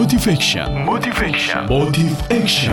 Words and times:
Motivation. 0.00 0.64
Motivation. 0.88 1.68
Motive 1.68 2.16
Action. 2.32 2.72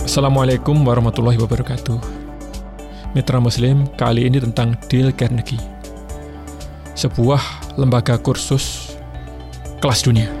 Assalamualaikum 0.00 0.80
warahmatullahi 0.80 1.36
wabarakatuh. 1.36 2.00
Mitra 3.12 3.44
Muslim 3.44 3.84
kali 4.00 4.24
ini 4.24 4.40
tentang 4.40 4.80
Dale 4.88 5.12
Carnegie. 5.12 5.60
Sebuah 6.96 7.76
lembaga 7.76 8.16
kursus 8.16 8.96
kelas 9.84 10.08
dunia. 10.08 10.32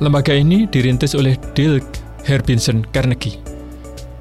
Lembaga 0.00 0.32
ini 0.32 0.64
dirintis 0.72 1.12
oleh 1.12 1.36
Dale 1.52 1.84
Herbinson 2.24 2.80
Carnegie 2.96 3.36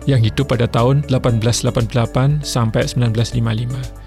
yang 0.04 0.20
hidup 0.20 0.52
pada 0.52 0.68
tahun 0.68 1.08
1888 1.08 2.44
sampai 2.44 2.92
1955 2.92 4.01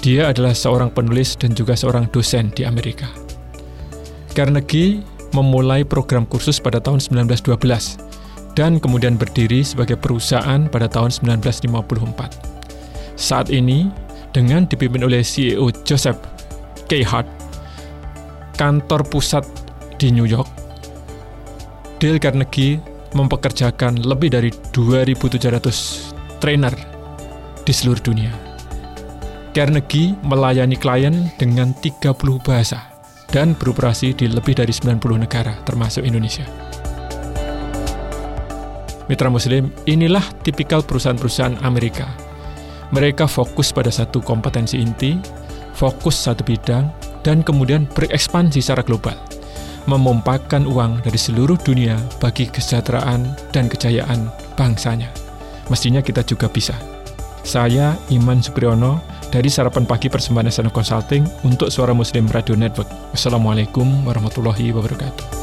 dia 0.00 0.32
adalah 0.32 0.56
seorang 0.56 0.88
penulis 0.88 1.36
dan 1.36 1.52
juga 1.52 1.76
seorang 1.76 2.08
dosen 2.08 2.48
di 2.56 2.64
Amerika. 2.64 3.06
Carnegie 4.32 5.04
memulai 5.36 5.84
program 5.84 6.24
kursus 6.24 6.58
pada 6.58 6.80
tahun 6.80 6.98
1912 6.98 8.56
dan 8.56 8.80
kemudian 8.80 9.14
berdiri 9.14 9.62
sebagai 9.62 10.00
perusahaan 10.00 10.66
pada 10.66 10.90
tahun 10.90 11.12
1954. 11.12 13.20
Saat 13.20 13.52
ini, 13.52 13.92
dengan 14.32 14.64
dipimpin 14.64 15.04
oleh 15.04 15.20
CEO 15.20 15.68
Joseph 15.84 16.18
K. 16.88 17.04
Hart, 17.04 17.28
kantor 18.56 19.04
pusat 19.06 19.44
di 20.00 20.10
New 20.10 20.26
York, 20.26 20.48
Dale 22.00 22.16
Carnegie 22.16 22.80
mempekerjakan 23.12 24.08
lebih 24.08 24.32
dari 24.32 24.48
2.700 24.72 26.40
trainer 26.40 26.72
di 27.68 27.72
seluruh 27.76 28.00
dunia. 28.00 28.49
Carnegie 29.50 30.14
melayani 30.22 30.78
klien 30.78 31.26
dengan 31.34 31.74
30 31.82 32.14
bahasa 32.46 32.86
dan 33.34 33.58
beroperasi 33.58 34.14
di 34.14 34.30
lebih 34.30 34.54
dari 34.58 34.70
90 34.70 35.02
negara, 35.18 35.58
termasuk 35.66 36.06
Indonesia. 36.06 36.46
Mitra 39.10 39.26
Muslim, 39.26 39.74
inilah 39.90 40.22
tipikal 40.46 40.86
perusahaan-perusahaan 40.86 41.66
Amerika. 41.66 42.06
Mereka 42.94 43.26
fokus 43.26 43.74
pada 43.74 43.90
satu 43.90 44.22
kompetensi 44.22 44.78
inti, 44.78 45.18
fokus 45.74 46.14
satu 46.14 46.46
bidang, 46.46 46.86
dan 47.26 47.42
kemudian 47.42 47.90
berekspansi 47.90 48.62
secara 48.62 48.86
global, 48.86 49.18
memompakan 49.90 50.62
uang 50.62 51.02
dari 51.02 51.18
seluruh 51.18 51.58
dunia 51.58 51.98
bagi 52.22 52.46
kesejahteraan 52.46 53.50
dan 53.50 53.66
kejayaan 53.66 54.30
bangsanya. 54.54 55.10
Mestinya 55.70 56.02
kita 56.02 56.22
juga 56.22 56.46
bisa. 56.46 56.74
Saya 57.42 57.98
Iman 58.14 58.42
Supriyono 58.42 59.02
dari 59.30 59.48
Sarapan 59.48 59.86
Pagi 59.86 60.10
Persembahan 60.10 60.50
Nasional 60.50 60.74
Consulting 60.74 61.22
untuk 61.46 61.70
Suara 61.70 61.94
Muslim 61.96 62.26
Radio 62.28 62.58
Network. 62.58 62.90
Wassalamualaikum 63.14 64.04
warahmatullahi 64.04 64.74
wabarakatuh. 64.74 65.39